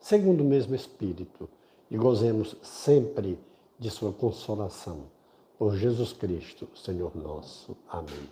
segundo 0.00 0.42
o 0.42 0.44
mesmo 0.44 0.74
Espírito, 0.74 1.48
e 1.90 1.96
gozemos 1.96 2.56
sempre 2.62 3.38
de 3.78 3.90
Sua 3.90 4.12
consolação. 4.12 5.04
Por 5.58 5.76
Jesus 5.76 6.12
Cristo, 6.12 6.68
Senhor 6.74 7.16
nosso. 7.16 7.76
Amém. 7.88 8.28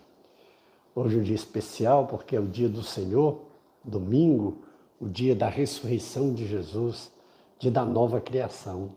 Hoje 0.94 1.16
é 1.16 1.20
um 1.20 1.22
dia 1.22 1.34
especial 1.34 2.06
porque 2.06 2.36
é 2.36 2.40
o 2.40 2.46
dia 2.46 2.68
do 2.68 2.82
Senhor, 2.82 3.40
domingo, 3.84 4.58
o 5.00 5.08
dia 5.08 5.34
da 5.34 5.48
ressurreição 5.48 6.32
de 6.32 6.46
Jesus, 6.46 7.10
dia 7.58 7.70
da 7.70 7.84
nova 7.84 8.20
criação. 8.20 8.92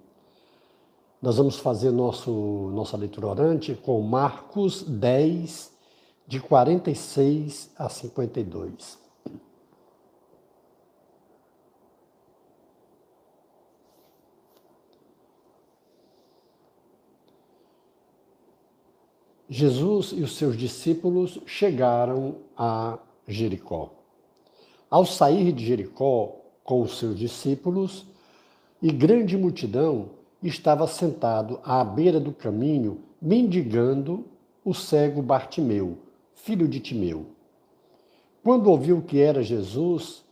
Nós 1.21 1.37
vamos 1.37 1.57
fazer 1.57 1.91
nosso, 1.91 2.31
nossa 2.73 2.95
leitura 2.95 3.27
orante 3.27 3.73
com 3.75 3.99
Marcos 4.01 4.83
10, 4.83 5.73
de 6.25 6.39
46 6.39 7.71
a 7.75 7.89
52. 7.89 9.08
Jesus 19.51 20.13
e 20.15 20.21
os 20.21 20.37
seus 20.37 20.55
discípulos 20.55 21.39
chegaram 21.43 22.35
a 22.55 22.99
Jericó. 23.27 23.89
Ao 24.87 25.03
sair 25.03 25.51
de 25.51 25.65
Jericó 25.65 26.35
com 26.63 26.83
os 26.83 26.99
seus 26.99 27.17
discípulos, 27.17 28.05
e 28.79 28.91
grande 28.91 29.35
multidão 29.35 30.11
estava 30.43 30.85
sentado 30.85 31.59
à 31.63 31.83
beira 31.83 32.19
do 32.19 32.31
caminho, 32.31 32.99
mendigando 33.19 34.23
o 34.63 34.71
cego 34.71 35.19
Bartimeu, 35.19 35.97
filho 36.35 36.67
de 36.67 36.79
Timeu. 36.79 37.25
Quando 38.43 38.69
ouviu 38.69 39.01
que 39.01 39.19
era 39.19 39.41
Jesus, 39.41 40.23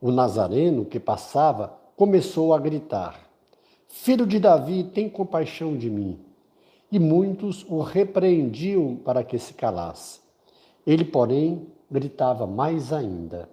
o 0.00 0.10
Nazareno 0.10 0.84
que 0.84 0.98
passava, 0.98 1.78
começou 1.96 2.52
a 2.52 2.58
gritar: 2.58 3.20
Filho 3.86 4.26
de 4.26 4.40
Davi, 4.40 4.82
tem 4.82 5.08
compaixão 5.08 5.76
de 5.76 5.88
mim 5.88 6.31
e 6.92 6.98
muitos 6.98 7.64
o 7.70 7.80
repreendiam 7.80 8.94
para 8.96 9.24
que 9.24 9.38
se 9.38 9.54
calasse. 9.54 10.20
Ele, 10.86 11.04
porém, 11.06 11.66
gritava 11.90 12.46
mais 12.46 12.92
ainda: 12.92 13.48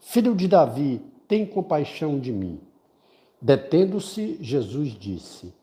Filho 0.00 0.34
de 0.34 0.48
Davi, 0.48 1.02
tem 1.28 1.44
compaixão 1.44 2.18
de 2.18 2.32
mim. 2.32 2.58
Detendo-se, 3.40 4.38
Jesus 4.40 4.92
disse: 4.92 5.54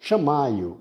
Chamai-o. 0.00 0.78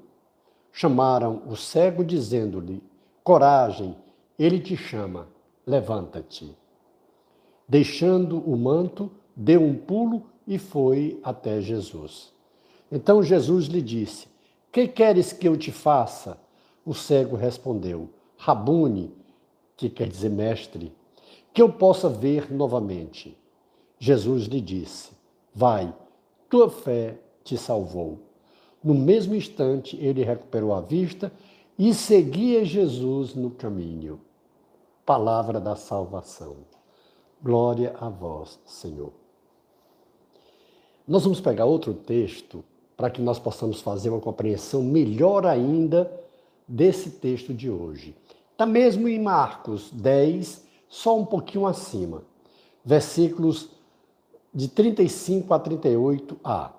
Chamaram 0.73 1.43
o 1.47 1.55
cego, 1.55 2.03
dizendo-lhe: 2.03 2.81
Coragem, 3.23 3.95
ele 4.39 4.59
te 4.59 4.75
chama, 4.75 5.27
levanta-te. 5.67 6.57
Deixando 7.67 8.39
o 8.39 8.57
manto, 8.57 9.11
deu 9.35 9.61
um 9.61 9.75
pulo 9.75 10.25
e 10.47 10.57
foi 10.57 11.19
até 11.23 11.61
Jesus. 11.61 12.33
Então 12.91 13.21
Jesus 13.21 13.65
lhe 13.65 13.81
disse: 13.81 14.30
que 14.71 14.87
queres 14.87 15.33
que 15.33 15.47
eu 15.47 15.57
te 15.57 15.71
faça? 15.71 16.37
O 16.85 16.93
cego 16.93 17.35
respondeu: 17.35 18.09
Rabune, 18.37 19.13
que 19.75 19.89
quer 19.89 20.07
dizer 20.07 20.29
mestre, 20.29 20.93
que 21.53 21.61
eu 21.61 21.71
possa 21.71 22.07
ver 22.07 22.51
novamente. 22.51 23.37
Jesus 23.99 24.45
lhe 24.45 24.61
disse: 24.61 25.11
Vai, 25.53 25.93
tua 26.49 26.69
fé 26.69 27.19
te 27.43 27.57
salvou. 27.57 28.19
No 28.83 28.95
mesmo 28.95 29.35
instante, 29.35 29.95
ele 29.97 30.23
recuperou 30.23 30.73
a 30.73 30.81
vista 30.81 31.31
e 31.77 31.93
seguia 31.93 32.65
Jesus 32.65 33.35
no 33.35 33.51
caminho. 33.51 34.19
Palavra 35.05 35.59
da 35.59 35.75
salvação. 35.75 36.57
Glória 37.43 37.95
a 37.99 38.09
vós, 38.09 38.59
Senhor. 38.65 39.11
Nós 41.07 41.23
vamos 41.23 41.41
pegar 41.41 41.65
outro 41.65 41.93
texto 41.93 42.63
para 43.01 43.09
que 43.09 43.19
nós 43.19 43.39
possamos 43.39 43.81
fazer 43.81 44.11
uma 44.11 44.19
compreensão 44.19 44.83
melhor 44.83 45.43
ainda 45.47 46.21
desse 46.67 47.09
texto 47.09 47.51
de 47.51 47.67
hoje. 47.67 48.15
Está 48.51 48.63
mesmo 48.63 49.07
em 49.07 49.19
Marcos 49.19 49.89
10, 49.91 50.63
só 50.87 51.17
um 51.17 51.25
pouquinho 51.25 51.65
acima, 51.65 52.21
versículos 52.85 53.69
de 54.53 54.67
35 54.67 55.51
a 55.51 55.59
38a. 55.59 56.69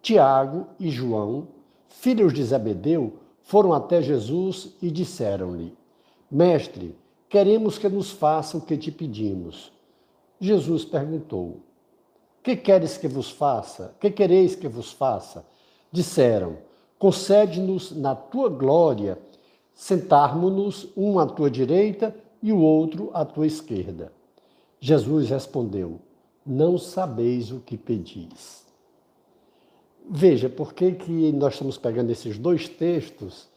Tiago 0.00 0.68
e 0.80 0.88
João, 0.88 1.48
filhos 1.86 2.32
de 2.32 2.42
Zebedeu, 2.42 3.18
foram 3.42 3.74
até 3.74 4.00
Jesus 4.00 4.74
e 4.80 4.90
disseram-lhe: 4.90 5.76
Mestre, 6.30 6.96
queremos 7.28 7.76
que 7.76 7.90
nos 7.90 8.10
faça 8.10 8.56
o 8.56 8.62
que 8.62 8.78
te 8.78 8.90
pedimos. 8.90 9.70
Jesus 10.40 10.82
perguntou: 10.82 11.60
que 12.42 12.56
queres 12.56 12.96
que 12.96 13.08
vos 13.08 13.30
faça? 13.30 13.94
Que 14.00 14.10
quereis 14.10 14.54
que 14.54 14.68
vos 14.68 14.92
faça? 14.92 15.44
Disseram: 15.90 16.58
Concede-nos 16.98 17.92
na 17.92 18.14
tua 18.14 18.48
glória 18.48 19.18
sentarmos-nos 19.74 20.88
um 20.96 21.18
à 21.18 21.26
tua 21.26 21.50
direita 21.50 22.14
e 22.42 22.52
o 22.52 22.58
outro 22.58 23.10
à 23.14 23.24
tua 23.24 23.46
esquerda. 23.46 24.12
Jesus 24.80 25.30
respondeu: 25.30 26.00
Não 26.44 26.78
sabeis 26.78 27.52
o 27.52 27.60
que 27.60 27.76
pedis. 27.76 28.62
Veja, 30.08 30.48
por 30.48 30.74
que, 30.74 30.92
que 30.92 31.32
nós 31.32 31.54
estamos 31.54 31.78
pegando 31.78 32.10
esses 32.10 32.36
dois 32.36 32.68
textos 32.68 33.48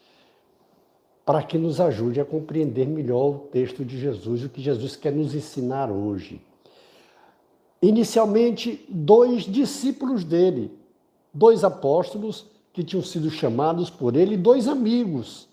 para 1.25 1.41
que 1.41 1.57
nos 1.57 1.81
ajude 1.81 2.21
a 2.21 2.25
compreender 2.25 2.87
melhor 2.87 3.29
o 3.29 3.39
texto 3.51 3.83
de 3.83 3.99
Jesus, 3.99 4.43
o 4.43 4.49
que 4.49 4.61
Jesus 4.61 4.95
quer 4.95 5.11
nos 5.11 5.33
ensinar 5.33 5.91
hoje. 5.91 6.39
Inicialmente, 7.85 8.83
dois 8.89 9.43
discípulos 9.43 10.23
dele, 10.23 10.75
dois 11.31 11.63
apóstolos 11.63 12.47
que 12.73 12.83
tinham 12.83 13.03
sido 13.03 13.29
chamados 13.29 13.91
por 13.91 14.15
ele, 14.15 14.35
dois 14.35 14.67
amigos 14.67 15.47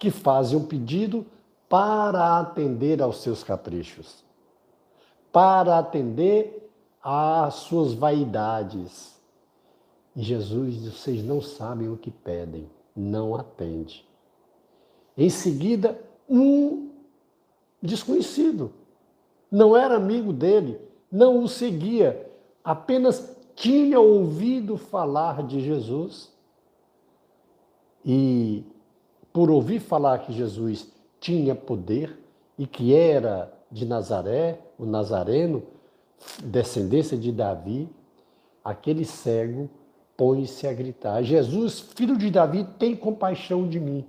que 0.00 0.10
fazem 0.10 0.58
um 0.58 0.66
pedido 0.66 1.24
para 1.68 2.40
atender 2.40 3.00
aos 3.00 3.18
seus 3.18 3.44
caprichos, 3.44 4.24
para 5.30 5.78
atender 5.78 6.68
às 7.00 7.54
suas 7.54 7.94
vaidades. 7.94 9.14
E 10.16 10.22
Jesus 10.22 10.74
diz: 10.74 10.92
vocês 10.92 11.22
não 11.22 11.40
sabem 11.40 11.88
o 11.88 11.96
que 11.96 12.10
pedem, 12.10 12.68
não 12.96 13.36
atende. 13.36 14.04
Em 15.16 15.30
seguida, 15.30 15.96
um 16.28 16.90
desconhecido 17.80 18.79
não 19.50 19.76
era 19.76 19.96
amigo 19.96 20.32
dele, 20.32 20.80
não 21.10 21.42
o 21.42 21.48
seguia, 21.48 22.30
apenas 22.62 23.36
tinha 23.54 23.98
ouvido 23.98 24.76
falar 24.76 25.42
de 25.42 25.60
Jesus. 25.60 26.32
E 28.04 28.64
por 29.32 29.50
ouvir 29.50 29.80
falar 29.80 30.18
que 30.18 30.32
Jesus 30.32 30.90
tinha 31.18 31.54
poder 31.54 32.18
e 32.58 32.66
que 32.66 32.94
era 32.94 33.52
de 33.70 33.84
Nazaré, 33.84 34.58
o 34.78 34.86
Nazareno, 34.86 35.62
descendência 36.42 37.16
de 37.16 37.32
Davi, 37.32 37.88
aquele 38.64 39.04
cego 39.04 39.68
põe-se 40.16 40.66
a 40.66 40.72
gritar: 40.72 41.22
Jesus, 41.22 41.80
filho 41.80 42.16
de 42.16 42.30
Davi, 42.30 42.66
tem 42.78 42.94
compaixão 42.94 43.68
de 43.68 43.80
mim. 43.80 44.04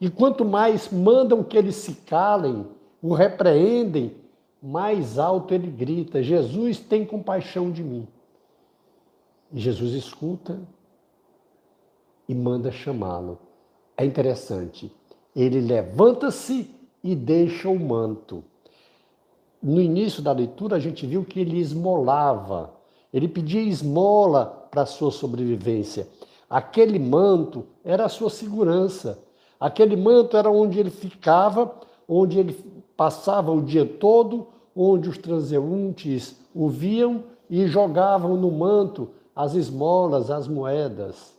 E 0.00 0.08
quanto 0.08 0.44
mais 0.44 0.90
mandam 0.90 1.42
que 1.42 1.58
eles 1.58 1.74
se 1.76 1.94
calem, 2.06 2.66
o 3.02 3.12
repreendem, 3.12 4.14
mais 4.62 5.18
alto 5.18 5.54
ele 5.54 5.70
grita: 5.70 6.22
Jesus 6.22 6.78
tem 6.78 7.04
compaixão 7.04 7.70
de 7.70 7.82
mim. 7.82 8.06
E 9.52 9.58
Jesus 9.58 9.92
escuta 9.92 10.60
e 12.28 12.34
manda 12.34 12.70
chamá-lo. 12.70 13.38
É 13.96 14.04
interessante. 14.04 14.92
Ele 15.34 15.60
levanta-se 15.60 16.70
e 17.02 17.14
deixa 17.14 17.68
o 17.68 17.78
manto. 17.78 18.44
No 19.62 19.80
início 19.80 20.22
da 20.22 20.32
leitura, 20.32 20.76
a 20.76 20.78
gente 20.78 21.06
viu 21.06 21.24
que 21.24 21.40
ele 21.40 21.58
esmolava, 21.58 22.72
ele 23.12 23.28
pedia 23.28 23.60
esmola 23.60 24.46
para 24.70 24.82
a 24.82 24.86
sua 24.86 25.10
sobrevivência. 25.10 26.08
Aquele 26.48 26.98
manto 26.98 27.66
era 27.84 28.04
a 28.04 28.08
sua 28.08 28.30
segurança. 28.30 29.22
Aquele 29.58 29.96
manto 29.96 30.36
era 30.36 30.50
onde 30.50 30.80
ele 30.80 30.90
ficava, 30.90 31.74
onde 32.08 32.38
ele 32.38 32.79
passava 33.00 33.50
o 33.50 33.62
dia 33.62 33.86
todo, 33.86 34.48
onde 34.76 35.08
os 35.08 35.16
transeuntes 35.16 36.38
o 36.54 36.68
viam 36.68 37.24
e 37.48 37.66
jogavam 37.66 38.36
no 38.36 38.50
manto 38.50 39.08
as 39.34 39.54
esmolas, 39.54 40.30
as 40.30 40.46
moedas. 40.46 41.34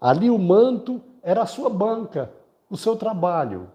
Ali 0.00 0.30
o 0.30 0.38
manto 0.38 0.98
era 1.22 1.42
a 1.42 1.46
sua 1.46 1.68
banca, 1.68 2.32
o 2.70 2.76
seu 2.78 2.96
trabalho. 2.96 3.68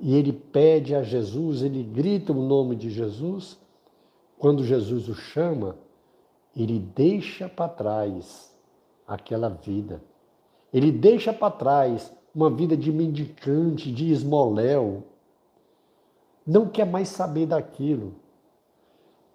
E 0.00 0.16
ele 0.16 0.32
pede 0.32 0.94
a 0.94 1.02
Jesus, 1.02 1.60
ele 1.60 1.82
grita 1.82 2.32
o 2.32 2.42
nome 2.42 2.74
de 2.74 2.88
Jesus. 2.88 3.58
Quando 4.38 4.64
Jesus 4.64 5.06
o 5.06 5.14
chama, 5.14 5.76
ele 6.56 6.78
deixa 6.78 7.46
para 7.46 7.68
trás 7.68 8.50
aquela 9.06 9.50
vida. 9.50 10.02
Ele 10.72 10.90
deixa 10.90 11.30
para 11.30 11.50
trás 11.50 12.10
uma 12.34 12.48
vida 12.48 12.74
de 12.74 12.90
mendicante, 12.90 13.92
de 13.92 14.10
esmoléu. 14.10 15.09
Não 16.46 16.66
quer 16.66 16.86
mais 16.86 17.08
saber 17.08 17.46
daquilo. 17.46 18.14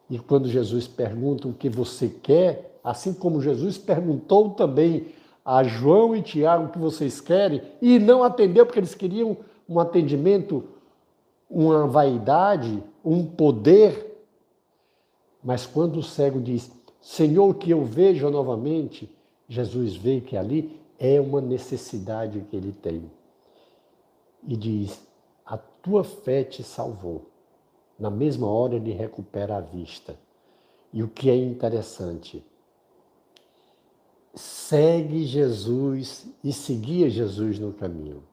E 0.10 0.20
quando 0.20 0.48
Jesus 0.48 0.88
pergunta 0.88 1.48
o 1.48 1.54
que 1.54 1.70
você 1.70 2.10
quer, 2.10 2.80
assim 2.84 3.14
como 3.14 3.42
Jesus 3.42 3.78
perguntou 3.78 4.52
também 4.52 5.08
a 5.44 5.64
João 5.64 6.16
e 6.16 6.22
Tiago 6.22 6.66
o 6.66 6.70
que 6.70 6.80
vocês 6.80 7.22
querem, 7.22 7.62
e 7.82 8.00
não 8.00 8.24
atendeu 8.24 8.66
porque 8.66 8.80
eles 8.80 8.96
queriam 8.96 9.38
um 9.68 9.80
atendimento, 9.80 10.64
uma 11.50 11.88
vaidade, 11.88 12.84
um 13.04 13.26
poder. 13.26 14.26
Mas 15.44 15.66
quando 15.66 15.98
o 15.98 16.04
cego 16.04 16.40
diz, 16.40 16.72
Senhor, 17.02 17.54
que 17.56 17.70
eu 17.70 17.84
veja 17.86 18.30
novamente, 18.30 19.10
Jesus 19.48 19.96
vê 19.96 20.22
que 20.22 20.36
ali 20.36 20.80
é 21.00 21.22
uma 21.22 21.42
necessidade 21.42 22.44
que 22.50 22.56
ele 22.56 22.72
tem. 22.72 23.04
E 24.48 24.56
diz: 24.56 25.05
tua 25.86 26.04
fé 26.04 26.44
te 26.44 26.64
salvou. 26.64 27.30
Na 28.00 28.10
mesma 28.10 28.48
hora 28.48 28.74
ele 28.74 28.92
recupera 28.92 29.58
a 29.58 29.62
vista. 29.62 30.18
E 30.92 31.04
o 31.04 31.08
que 31.08 31.30
é 31.30 31.36
interessante, 31.36 32.44
segue 34.34 35.24
Jesus 35.26 36.26
e 36.44 36.52
seguia 36.52 37.08
Jesus 37.08 37.60
no 37.60 37.72
caminho. 37.72 38.24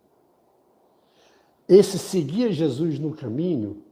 Esse 1.68 1.98
seguir 1.98 2.52
Jesus 2.52 2.98
no 2.98 3.14
caminho, 3.14 3.82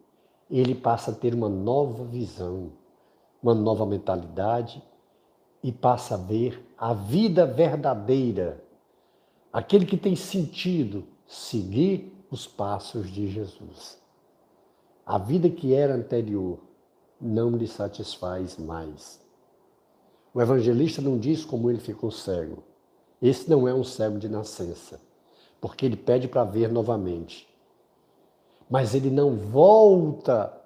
ele 0.51 0.75
passa 0.75 1.11
a 1.11 1.15
ter 1.15 1.35
uma 1.35 1.49
nova 1.51 2.05
visão, 2.05 2.73
uma 3.43 3.55
nova 3.55 3.85
mentalidade 3.85 4.83
e 5.63 5.71
passa 5.71 6.15
a 6.15 6.19
ver 6.19 6.65
a 6.79 6.95
vida 6.95 7.45
verdadeira, 7.45 8.65
aquele 9.53 9.85
que 9.85 9.99
tem 9.99 10.17
sentido 10.17 11.05
seguir 11.27 12.20
os 12.31 12.47
passos 12.47 13.11
de 13.11 13.27
Jesus. 13.29 13.99
A 15.05 15.19
vida 15.19 15.51
que 15.51 15.75
era 15.75 15.95
anterior 15.95 16.59
não 17.21 17.57
lhe 17.57 17.67
satisfaz 17.67 18.57
mais. 18.57 19.21
O 20.33 20.41
evangelista 20.41 21.03
não 21.03 21.19
diz 21.19 21.45
como 21.45 21.69
ele 21.69 21.81
ficou 21.81 22.11
cego. 22.11 22.63
Esse 23.21 23.51
não 23.51 23.67
é 23.67 23.75
um 23.75 23.83
cego 23.83 24.19
de 24.19 24.29
nascença, 24.29 25.01
porque 25.61 25.85
ele 25.85 25.97
pede 25.97 26.29
para 26.29 26.45
ver 26.45 26.71
novamente. 26.71 27.49
Mas 28.69 28.95
ele 28.95 29.11
não 29.11 29.37
volta 29.37 30.57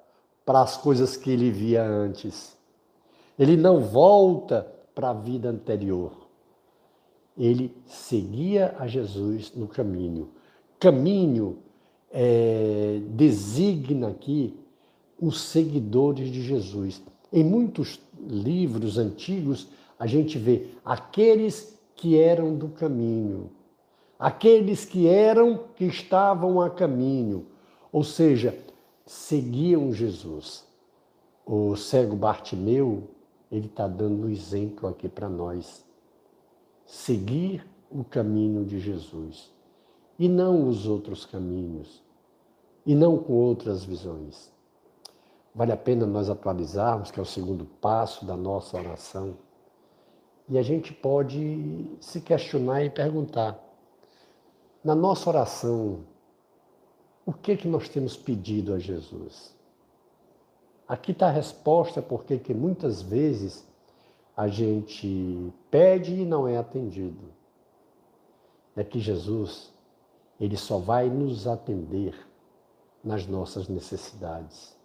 para 0.44 0.60
as 0.60 0.76
coisas 0.76 1.16
que 1.16 1.30
ele 1.30 1.50
via 1.50 1.82
antes. 1.82 2.54
Ele 3.38 3.56
não 3.56 3.80
volta 3.80 4.70
para 4.94 5.10
a 5.10 5.14
vida 5.14 5.48
anterior. 5.48 6.12
Ele 7.36 7.74
seguia 7.86 8.76
a 8.78 8.86
Jesus 8.86 9.52
no 9.54 9.66
caminho. 9.66 10.30
Caminho 10.84 11.60
é, 12.10 13.00
designa 13.08 14.08
aqui 14.08 14.54
os 15.18 15.40
seguidores 15.40 16.30
de 16.30 16.42
Jesus. 16.42 17.02
Em 17.32 17.42
muitos 17.42 17.98
livros 18.20 18.98
antigos, 18.98 19.66
a 19.98 20.06
gente 20.06 20.38
vê 20.38 20.66
aqueles 20.84 21.74
que 21.96 22.18
eram 22.18 22.54
do 22.54 22.68
caminho, 22.68 23.50
aqueles 24.18 24.84
que 24.84 25.08
eram, 25.08 25.58
que 25.74 25.86
estavam 25.86 26.60
a 26.60 26.68
caminho, 26.68 27.46
ou 27.90 28.04
seja, 28.04 28.54
seguiam 29.06 29.90
Jesus. 29.90 30.66
O 31.46 31.76
cego 31.76 32.14
Bartimeu, 32.14 33.04
ele 33.50 33.68
está 33.68 33.88
dando 33.88 34.26
um 34.26 34.28
exemplo 34.28 34.86
aqui 34.86 35.08
para 35.08 35.30
nós. 35.30 35.82
Seguir 36.84 37.66
o 37.90 38.04
caminho 38.04 38.66
de 38.66 38.78
Jesus 38.78 39.53
e 40.18 40.28
não 40.28 40.68
os 40.68 40.86
outros 40.86 41.24
caminhos, 41.24 42.02
e 42.86 42.94
não 42.94 43.18
com 43.18 43.32
outras 43.32 43.84
visões. 43.84 44.52
Vale 45.54 45.72
a 45.72 45.76
pena 45.76 46.06
nós 46.06 46.28
atualizarmos, 46.28 47.10
que 47.10 47.18
é 47.18 47.22
o 47.22 47.26
segundo 47.26 47.64
passo 47.64 48.24
da 48.24 48.36
nossa 48.36 48.76
oração, 48.76 49.36
e 50.48 50.58
a 50.58 50.62
gente 50.62 50.92
pode 50.92 51.96
se 52.00 52.20
questionar 52.20 52.84
e 52.84 52.90
perguntar: 52.90 53.58
na 54.82 54.94
nossa 54.94 55.30
oração, 55.30 56.04
o 57.24 57.32
que 57.32 57.56
que 57.56 57.66
nós 57.66 57.88
temos 57.88 58.16
pedido 58.16 58.74
a 58.74 58.78
Jesus? 58.78 59.54
Aqui 60.86 61.12
está 61.12 61.28
a 61.28 61.32
resposta 61.32 62.02
porque 62.02 62.38
que 62.38 62.52
muitas 62.52 63.00
vezes 63.00 63.66
a 64.36 64.48
gente 64.48 65.50
pede 65.70 66.12
e 66.12 66.24
não 66.26 66.46
é 66.46 66.58
atendido. 66.58 67.32
É 68.76 68.84
que 68.84 68.98
Jesus, 68.98 69.72
ele 70.44 70.56
só 70.56 70.76
vai 70.76 71.08
nos 71.08 71.46
atender 71.46 72.14
nas 73.02 73.26
nossas 73.26 73.66
necessidades. 73.66 74.76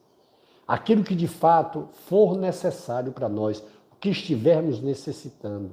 Aquilo 0.65 1.03
que 1.03 1.15
de 1.15 1.27
fato 1.27 1.89
for 2.07 2.37
necessário 2.37 3.11
para 3.11 3.27
nós, 3.27 3.59
o 3.91 3.95
que 3.99 4.09
estivermos 4.09 4.81
necessitando. 4.81 5.71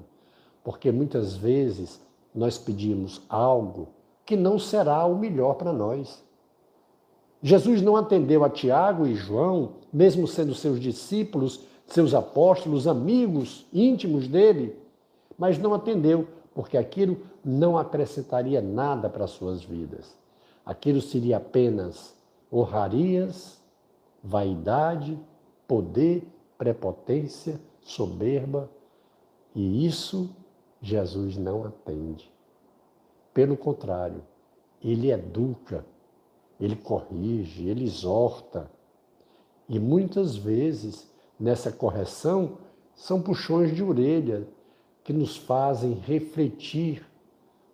Porque 0.64 0.90
muitas 0.90 1.36
vezes 1.36 2.00
nós 2.34 2.58
pedimos 2.58 3.22
algo 3.28 3.88
que 4.24 4.34
não 4.36 4.58
será 4.58 5.04
o 5.06 5.16
melhor 5.16 5.54
para 5.54 5.72
nós. 5.72 6.20
Jesus 7.40 7.80
não 7.80 7.94
atendeu 7.94 8.42
a 8.42 8.50
Tiago 8.50 9.06
e 9.06 9.14
João, 9.14 9.74
mesmo 9.92 10.26
sendo 10.26 10.54
seus 10.54 10.80
discípulos, 10.80 11.60
seus 11.86 12.12
apóstolos, 12.12 12.88
amigos 12.88 13.64
íntimos 13.72 14.26
dele, 14.26 14.76
mas 15.38 15.58
não 15.58 15.72
atendeu, 15.72 16.26
porque 16.56 16.76
aquilo 16.76 17.18
não 17.44 17.78
acrescentaria 17.78 18.60
nada 18.60 19.08
para 19.08 19.28
suas 19.28 19.62
vidas. 19.62 20.16
Aquilo 20.64 21.00
seria 21.00 21.36
apenas 21.36 22.16
honrarias, 22.52 23.62
vaidade, 24.24 25.16
poder, 25.68 26.26
prepotência, 26.58 27.60
soberba, 27.84 28.68
e 29.54 29.86
isso 29.86 30.34
Jesus 30.82 31.36
não 31.36 31.64
atende. 31.64 32.28
Pelo 33.32 33.56
contrário, 33.56 34.22
ele 34.82 35.12
educa 35.12 35.84
ele 36.60 36.76
corrige, 36.76 37.68
ele 37.68 37.84
exorta. 37.84 38.70
E 39.68 39.78
muitas 39.78 40.36
vezes, 40.36 41.10
nessa 41.38 41.70
correção, 41.70 42.58
são 42.94 43.20
puxões 43.20 43.74
de 43.74 43.82
orelha 43.82 44.46
que 45.06 45.12
nos 45.12 45.36
fazem 45.36 45.92
refletir 46.04 47.06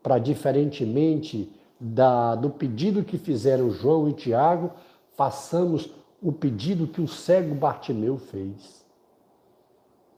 para, 0.03 0.19
diferentemente 0.19 1.51
da, 1.81 2.35
do 2.35 2.51
pedido 2.51 3.03
que 3.03 3.17
fizeram 3.17 3.71
João 3.71 4.07
e 4.07 4.13
Tiago, 4.13 4.73
façamos 5.17 5.89
o 6.21 6.31
pedido 6.31 6.87
que 6.87 7.01
o 7.01 7.09
cego 7.09 7.55
Bartimeu 7.55 8.19
fez. 8.19 8.85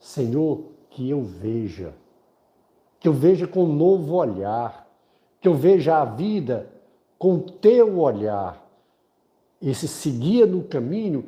Senhor, 0.00 0.64
que 0.90 1.08
eu 1.08 1.22
veja, 1.22 1.94
que 2.98 3.06
eu 3.06 3.12
veja 3.12 3.46
com 3.46 3.62
um 3.62 3.72
novo 3.72 4.16
olhar, 4.16 4.84
que 5.40 5.46
eu 5.46 5.54
veja 5.54 6.02
a 6.02 6.04
vida 6.04 6.68
com 7.16 7.38
teu 7.38 8.00
olhar, 8.00 8.60
esse 9.62 9.86
seguir 9.86 10.48
no 10.48 10.64
caminho, 10.64 11.24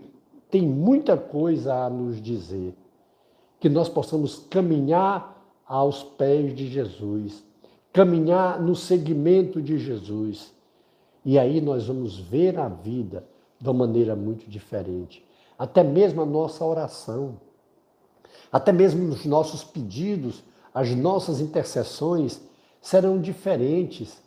tem 0.51 0.63
muita 0.63 1.17
coisa 1.17 1.85
a 1.85 1.89
nos 1.89 2.21
dizer. 2.21 2.75
Que 3.61 3.69
nós 3.69 3.89
possamos 3.89 4.41
caminhar 4.51 5.36
aos 5.67 6.03
pés 6.03 6.55
de 6.55 6.69
Jesus, 6.69 7.45
caminhar 7.93 8.61
no 8.61 8.77
segmento 8.77 9.61
de 9.61 9.79
Jesus. 9.79 10.53
E 11.25 11.39
aí 11.39 11.61
nós 11.61 11.87
vamos 11.87 12.19
ver 12.19 12.59
a 12.59 12.69
vida 12.69 13.27
de 13.61 13.69
uma 13.69 13.87
maneira 13.87 14.15
muito 14.15 14.49
diferente. 14.49 15.25
Até 15.59 15.83
mesmo 15.83 16.23
a 16.23 16.27
nossa 16.27 16.65
oração, 16.65 17.41
até 18.53 18.73
mesmo 18.73 19.09
os 19.09 19.25
nossos 19.25 19.65
pedidos, 19.65 20.43
as 20.73 20.95
nossas 20.95 21.41
intercessões 21.41 22.41
serão 22.81 23.21
diferentes 23.21 24.23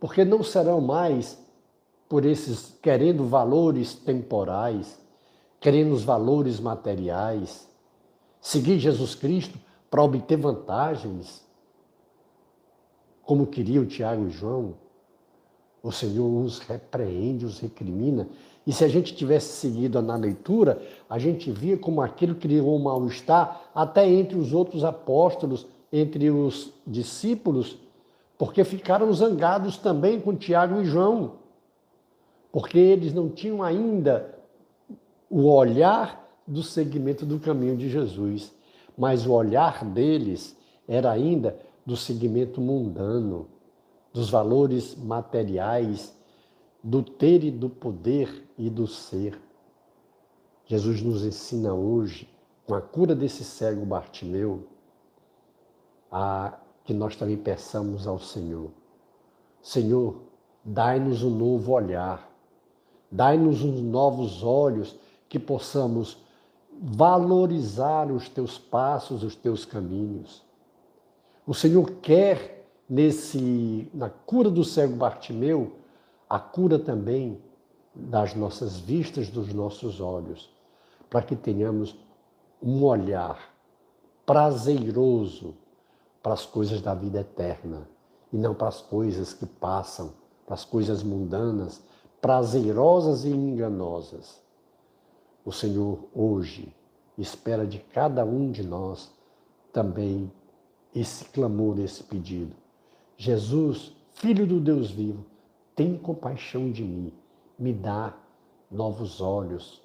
porque 0.00 0.24
não 0.24 0.42
serão 0.42 0.80
mais 0.80 1.38
por 2.08 2.24
esses 2.24 2.74
querendo 2.82 3.24
valores 3.26 3.94
temporais, 3.94 4.98
querendo 5.60 5.92
os 5.92 6.02
valores 6.02 6.58
materiais, 6.58 7.68
seguir 8.40 8.78
Jesus 8.78 9.14
Cristo 9.14 9.56
para 9.90 10.02
obter 10.02 10.36
vantagens, 10.36 11.44
como 13.22 13.46
queriam 13.46 13.84
Tiago 13.84 14.26
e 14.26 14.30
João. 14.30 14.74
O 15.82 15.90
Senhor 15.90 16.28
os 16.44 16.58
repreende, 16.58 17.46
os 17.46 17.58
recrimina 17.58 18.28
E 18.66 18.72
se 18.72 18.84
a 18.84 18.88
gente 18.88 19.16
tivesse 19.16 19.56
seguido 19.56 20.00
na 20.02 20.14
leitura, 20.14 20.80
a 21.08 21.18
gente 21.18 21.50
via 21.50 21.78
como 21.78 22.02
aquilo 22.02 22.34
criou 22.34 22.76
um 22.76 22.82
mal-estar 22.82 23.62
até 23.74 24.06
entre 24.08 24.38
os 24.38 24.52
outros 24.52 24.84
apóstolos, 24.84 25.66
entre 25.90 26.30
os 26.30 26.70
discípulos, 26.86 27.78
porque 28.36 28.62
ficaram 28.62 29.12
zangados 29.12 29.76
também 29.78 30.20
com 30.20 30.36
Tiago 30.36 30.80
e 30.82 30.84
João, 30.84 31.32
porque 32.52 32.78
eles 32.78 33.14
não 33.14 33.28
tinham 33.28 33.62
ainda 33.62 34.38
o 35.28 35.44
olhar 35.44 36.28
do 36.46 36.62
segmento 36.62 37.24
do 37.24 37.38
caminho 37.38 37.76
de 37.76 37.88
Jesus, 37.88 38.52
mas 39.00 39.24
o 39.26 39.32
olhar 39.32 39.82
deles 39.82 40.54
era 40.86 41.10
ainda 41.10 41.58
do 41.86 41.96
segmento 41.96 42.60
mundano, 42.60 43.48
dos 44.12 44.28
valores 44.28 44.94
materiais, 44.94 46.14
do 46.84 47.02
ter 47.02 47.42
e 47.42 47.50
do 47.50 47.70
poder 47.70 48.46
e 48.58 48.68
do 48.68 48.86
ser. 48.86 49.40
Jesus 50.66 51.00
nos 51.00 51.24
ensina 51.24 51.72
hoje, 51.72 52.28
com 52.66 52.74
a 52.74 52.82
cura 52.82 53.14
desse 53.14 53.42
cego 53.42 53.86
Bartimeu, 53.86 54.66
a 56.12 56.58
que 56.84 56.92
nós 56.92 57.16
também 57.16 57.38
peçamos 57.38 58.06
ao 58.06 58.18
Senhor. 58.18 58.70
Senhor, 59.62 60.20
dai-nos 60.62 61.22
um 61.22 61.30
novo 61.30 61.72
olhar, 61.72 62.30
dai-nos 63.10 63.62
uns 63.62 63.80
novos 63.80 64.42
olhos 64.42 64.94
que 65.26 65.38
possamos 65.38 66.18
valorizar 66.82 68.10
os 68.10 68.28
teus 68.28 68.56
passos, 68.56 69.22
os 69.22 69.36
teus 69.36 69.66
caminhos. 69.66 70.42
O 71.46 71.52
Senhor 71.52 71.90
quer 72.00 72.66
nesse 72.88 73.90
na 73.92 74.08
cura 74.08 74.50
do 74.50 74.64
cego 74.64 74.96
Bartimeu 74.96 75.72
a 76.28 76.38
cura 76.38 76.78
também 76.78 77.38
das 77.94 78.34
nossas 78.34 78.78
vistas, 78.78 79.28
dos 79.28 79.52
nossos 79.52 80.00
olhos, 80.00 80.48
para 81.10 81.20
que 81.20 81.36
tenhamos 81.36 81.96
um 82.62 82.84
olhar 82.84 83.52
prazeroso 84.24 85.54
para 86.22 86.34
as 86.34 86.46
coisas 86.46 86.80
da 86.80 86.94
vida 86.94 87.20
eterna 87.20 87.88
e 88.32 88.38
não 88.38 88.54
para 88.54 88.68
as 88.68 88.80
coisas 88.80 89.34
que 89.34 89.44
passam, 89.44 90.12
para 90.46 90.54
as 90.54 90.64
coisas 90.64 91.02
mundanas, 91.02 91.82
prazerosas 92.20 93.24
e 93.24 93.30
enganosas. 93.30 94.40
O 95.44 95.52
Senhor 95.52 96.08
hoje 96.14 96.74
espera 97.16 97.66
de 97.66 97.78
cada 97.78 98.24
um 98.24 98.50
de 98.50 98.62
nós 98.62 99.12
também 99.72 100.30
esse 100.94 101.24
clamor, 101.26 101.78
esse 101.78 102.02
pedido. 102.02 102.54
Jesus, 103.16 103.94
Filho 104.12 104.46
do 104.46 104.60
Deus 104.60 104.90
vivo, 104.90 105.24
tem 105.74 105.96
compaixão 105.96 106.70
de 106.70 106.82
mim, 106.82 107.12
me 107.58 107.72
dá 107.72 108.14
novos 108.70 109.20
olhos, 109.20 109.82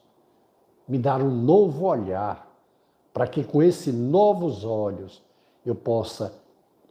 me 0.88 0.98
dá 0.98 1.16
um 1.18 1.32
novo 1.32 1.86
olhar, 1.86 2.52
para 3.14 3.28
que 3.28 3.44
com 3.44 3.64
esses 3.64 3.94
novos 3.94 4.66
olhos 4.66 5.24
eu 5.66 5.74
possa 5.74 6.38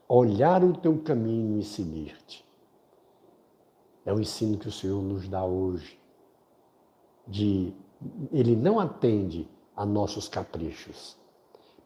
olhar 0.08 0.64
o 0.64 0.72
teu 0.72 0.98
caminho 1.02 1.58
e 1.58 1.62
seguir-te. 1.62 2.44
É 4.06 4.12
o 4.12 4.20
ensino 4.20 4.58
que 4.58 4.68
o 4.68 4.72
Senhor 4.72 5.02
nos 5.02 5.28
dá 5.28 5.44
hoje. 5.44 5.98
De 7.26 7.74
ele 8.32 8.54
não 8.56 8.78
atende 8.78 9.48
a 9.76 9.84
nossos 9.84 10.28
caprichos, 10.28 11.16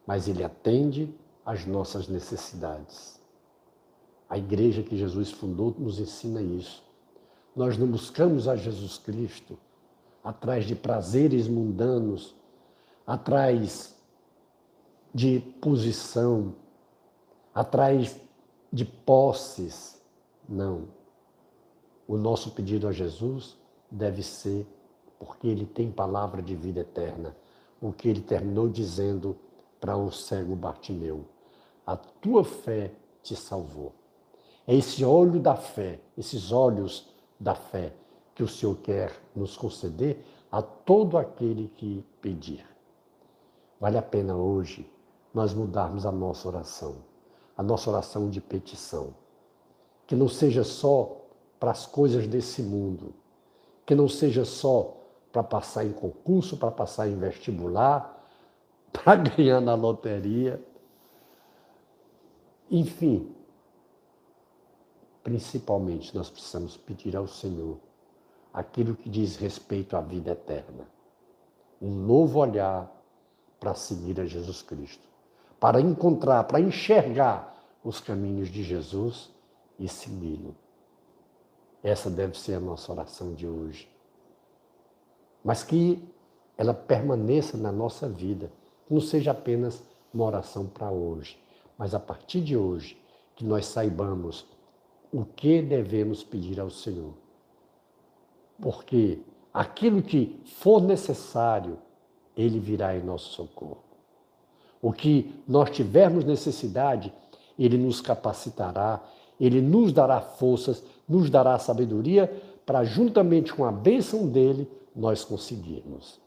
mas 0.05 0.27
ele 0.27 0.43
atende 0.43 1.13
às 1.45 1.65
nossas 1.65 2.07
necessidades. 2.07 3.19
A 4.29 4.37
igreja 4.37 4.83
que 4.83 4.97
Jesus 4.97 5.31
fundou 5.31 5.75
nos 5.77 5.99
ensina 5.99 6.41
isso. 6.41 6.83
Nós 7.55 7.77
não 7.77 7.87
buscamos 7.87 8.47
a 8.47 8.55
Jesus 8.55 8.97
Cristo 8.97 9.57
atrás 10.23 10.65
de 10.65 10.75
prazeres 10.75 11.47
mundanos, 11.47 12.35
atrás 13.07 13.95
de 15.13 15.39
posição, 15.59 16.55
atrás 17.53 18.19
de 18.71 18.85
posses. 18.85 19.99
Não. 20.47 20.89
O 22.07 22.17
nosso 22.17 22.51
pedido 22.51 22.87
a 22.87 22.91
Jesus 22.91 23.57
deve 23.89 24.21
ser 24.21 24.67
porque 25.19 25.47
ele 25.47 25.65
tem 25.65 25.91
palavra 25.91 26.41
de 26.41 26.55
vida 26.55 26.79
eterna. 26.79 27.35
O 27.81 27.91
que 27.91 28.07
ele 28.07 28.21
terminou 28.21 28.67
dizendo 28.67 29.37
para 29.79 29.95
o 29.95 30.11
cego 30.11 30.55
Bartimeu: 30.55 31.25
A 31.85 31.95
tua 31.95 32.43
fé 32.43 32.91
te 33.21 33.35
salvou. 33.35 33.93
É 34.65 34.75
esse 34.75 35.03
olho 35.03 35.39
da 35.39 35.55
fé, 35.55 35.99
esses 36.17 36.51
olhos 36.51 37.07
da 37.39 37.55
fé 37.55 37.93
que 38.33 38.43
o 38.43 38.47
Senhor 38.47 38.75
quer 38.77 39.11
nos 39.35 39.57
conceder 39.57 40.23
a 40.51 40.61
todo 40.61 41.17
aquele 41.17 41.67
que 41.75 42.03
pedir. 42.21 42.65
Vale 43.79 43.97
a 43.97 44.01
pena 44.01 44.35
hoje 44.35 44.89
nós 45.33 45.53
mudarmos 45.53 46.05
a 46.05 46.11
nossa 46.11 46.47
oração 46.47 47.09
a 47.59 47.61
nossa 47.61 47.89
oração 47.89 48.29
de 48.29 48.39
petição. 48.39 49.13
Que 50.07 50.15
não 50.15 50.29
seja 50.29 50.63
só 50.63 51.25
para 51.59 51.71
as 51.71 51.85
coisas 51.85 52.25
desse 52.25 52.61
mundo, 52.61 53.13
que 53.85 53.93
não 53.93 54.07
seja 54.07 54.45
só 54.45 54.95
para 55.43 55.59
passar 55.59 55.85
em 55.85 55.91
concurso, 55.91 56.57
para 56.57 56.71
passar 56.71 57.07
em 57.07 57.17
vestibular, 57.17 58.27
para 58.91 59.15
ganhar 59.15 59.61
na 59.61 59.75
loteria. 59.75 60.61
Enfim, 62.69 63.33
principalmente 65.23 66.15
nós 66.15 66.29
precisamos 66.29 66.77
pedir 66.77 67.15
ao 67.15 67.27
Senhor 67.27 67.77
aquilo 68.53 68.95
que 68.95 69.09
diz 69.09 69.35
respeito 69.35 69.95
à 69.95 70.01
vida 70.01 70.31
eterna. 70.31 70.87
Um 71.81 71.91
novo 71.91 72.39
olhar 72.39 72.91
para 73.59 73.73
seguir 73.73 74.19
a 74.19 74.25
Jesus 74.25 74.61
Cristo 74.61 75.09
para 75.59 75.81
encontrar, 75.81 76.45
para 76.45 76.59
enxergar 76.59 77.53
os 77.83 77.99
caminhos 77.99 78.49
de 78.49 78.63
Jesus 78.63 79.29
e 79.77 79.87
segui-lo. 79.87 80.55
Essa 81.83 82.09
deve 82.09 82.37
ser 82.37 82.55
a 82.55 82.59
nossa 82.59 82.91
oração 82.91 83.33
de 83.33 83.47
hoje. 83.47 83.87
Mas 85.43 85.63
que 85.63 86.03
ela 86.57 86.73
permaneça 86.73 87.57
na 87.57 87.71
nossa 87.71 88.07
vida, 88.07 88.51
que 88.85 88.93
não 88.93 89.01
seja 89.01 89.31
apenas 89.31 89.81
uma 90.13 90.25
oração 90.25 90.65
para 90.65 90.91
hoje, 90.91 91.37
mas 91.77 91.95
a 91.95 91.99
partir 91.99 92.41
de 92.41 92.57
hoje, 92.57 92.97
que 93.35 93.45
nós 93.45 93.65
saibamos 93.67 94.45
o 95.13 95.23
que 95.23 95.61
devemos 95.61 96.23
pedir 96.23 96.59
ao 96.59 96.69
Senhor. 96.69 97.13
Porque 98.61 99.19
aquilo 99.53 100.01
que 100.01 100.41
for 100.57 100.81
necessário, 100.81 101.77
Ele 102.35 102.59
virá 102.59 102.95
em 102.97 103.01
nosso 103.01 103.29
socorro. 103.29 103.83
O 104.81 104.91
que 104.91 105.33
nós 105.47 105.69
tivermos 105.69 106.25
necessidade, 106.25 107.13
Ele 107.57 107.77
nos 107.77 108.01
capacitará, 108.01 109.01
Ele 109.39 109.61
nos 109.61 109.93
dará 109.93 110.19
forças, 110.19 110.83
nos 111.07 111.29
dará 111.29 111.57
sabedoria 111.57 112.27
para, 112.65 112.83
juntamente 112.83 113.53
com 113.53 113.65
a 113.65 113.71
bênção 113.71 114.27
dele, 114.27 114.69
nós 114.95 115.23
conseguirmos. 115.23 116.19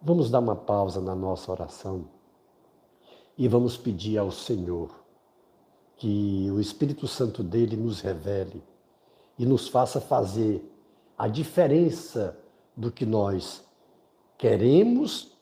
Vamos 0.00 0.30
dar 0.30 0.38
uma 0.38 0.56
pausa 0.56 1.00
na 1.00 1.14
nossa 1.14 1.50
oração 1.50 2.06
e 3.36 3.48
vamos 3.48 3.76
pedir 3.76 4.18
ao 4.18 4.30
Senhor 4.30 4.90
que 5.96 6.48
o 6.50 6.60
Espírito 6.60 7.08
Santo 7.08 7.42
dele 7.42 7.76
nos 7.76 8.00
revele 8.00 8.62
e 9.38 9.44
nos 9.44 9.68
faça 9.68 10.00
fazer 10.00 10.64
a 11.16 11.26
diferença 11.26 12.38
do 12.76 12.92
que 12.92 13.04
nós 13.04 13.64
queremos 14.36 15.36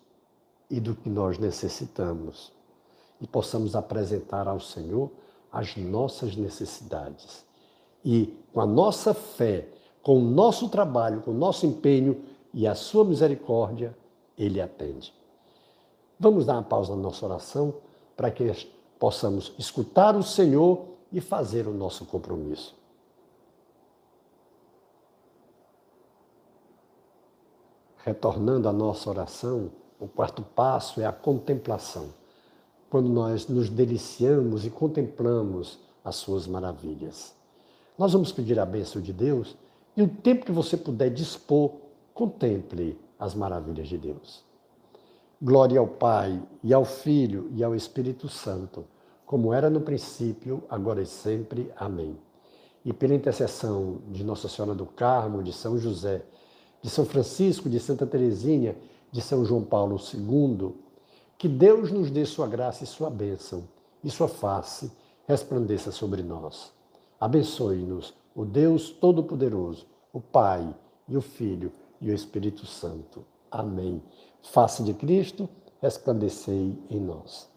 e 0.70 0.80
do 0.80 0.94
que 0.94 1.08
nós 1.10 1.38
necessitamos 1.38 2.52
e 3.20 3.26
possamos 3.26 3.74
apresentar 3.74 4.48
ao 4.48 4.60
Senhor 4.60 5.10
as 5.50 5.76
nossas 5.76 6.36
necessidades. 6.36 7.44
E 8.04 8.34
com 8.52 8.60
a 8.60 8.66
nossa 8.66 9.14
fé, 9.14 9.68
com 10.06 10.18
o 10.18 10.22
nosso 10.22 10.68
trabalho, 10.68 11.20
com 11.20 11.32
o 11.32 11.34
nosso 11.34 11.66
empenho 11.66 12.24
e 12.54 12.64
a 12.64 12.76
sua 12.76 13.04
misericórdia, 13.04 13.92
Ele 14.38 14.60
atende. 14.60 15.12
Vamos 16.16 16.46
dar 16.46 16.52
uma 16.52 16.62
pausa 16.62 16.94
na 16.94 17.02
nossa 17.02 17.26
oração 17.26 17.74
para 18.16 18.30
que 18.30 18.44
possamos 19.00 19.52
escutar 19.58 20.14
o 20.14 20.22
Senhor 20.22 20.84
e 21.10 21.20
fazer 21.20 21.66
o 21.66 21.74
nosso 21.74 22.04
compromisso. 22.04 22.76
Retornando 27.96 28.68
à 28.68 28.72
nossa 28.72 29.10
oração, 29.10 29.72
o 29.98 30.06
quarto 30.06 30.40
passo 30.40 31.00
é 31.00 31.04
a 31.04 31.10
contemplação, 31.10 32.10
quando 32.88 33.08
nós 33.08 33.48
nos 33.48 33.68
deliciamos 33.68 34.64
e 34.64 34.70
contemplamos 34.70 35.80
as 36.04 36.14
suas 36.14 36.46
maravilhas. 36.46 37.34
Nós 37.98 38.12
vamos 38.12 38.30
pedir 38.30 38.60
a 38.60 38.64
bênção 38.64 39.02
de 39.02 39.12
Deus 39.12 39.56
e 39.96 40.02
o 40.02 40.08
tempo 40.08 40.44
que 40.44 40.52
você 40.52 40.76
puder 40.76 41.10
dispor, 41.10 41.72
contemple 42.12 42.98
as 43.18 43.34
maravilhas 43.34 43.88
de 43.88 43.96
Deus. 43.96 44.44
Glória 45.40 45.80
ao 45.80 45.86
Pai, 45.86 46.42
e 46.62 46.72
ao 46.74 46.84
Filho, 46.84 47.50
e 47.54 47.64
ao 47.64 47.74
Espírito 47.74 48.28
Santo, 48.28 48.84
como 49.24 49.52
era 49.52 49.70
no 49.70 49.80
princípio, 49.80 50.62
agora 50.68 51.02
e 51.02 51.06
sempre. 51.06 51.72
Amém. 51.76 52.16
E 52.84 52.92
pela 52.92 53.14
intercessão 53.14 53.98
de 54.08 54.22
Nossa 54.22 54.48
Senhora 54.48 54.74
do 54.74 54.86
Carmo, 54.86 55.42
de 55.42 55.52
São 55.52 55.78
José, 55.78 56.22
de 56.82 56.90
São 56.90 57.04
Francisco, 57.04 57.68
de 57.68 57.80
Santa 57.80 58.06
Teresinha, 58.06 58.76
de 59.10 59.20
São 59.20 59.44
João 59.44 59.64
Paulo 59.64 59.96
II, 59.98 60.74
que 61.38 61.48
Deus 61.48 61.90
nos 61.90 62.10
dê 62.10 62.24
sua 62.24 62.46
graça 62.46 62.84
e 62.84 62.86
sua 62.86 63.10
bênção, 63.10 63.64
e 64.04 64.10
sua 64.10 64.28
face 64.28 64.92
resplandeça 65.26 65.90
sobre 65.90 66.22
nós. 66.22 66.72
Abençoe-nos 67.20 68.14
o 68.36 68.44
Deus 68.44 68.90
Todo-Poderoso, 68.90 69.86
o 70.12 70.20
Pai 70.20 70.72
e 71.08 71.16
o 71.16 71.22
Filho 71.22 71.72
e 71.98 72.10
o 72.10 72.14
Espírito 72.14 72.66
Santo. 72.66 73.24
Amém. 73.50 74.02
Face 74.42 74.82
de 74.82 74.92
Cristo, 74.92 75.48
resplandecei 75.80 76.78
em 76.90 77.00
nós. 77.00 77.50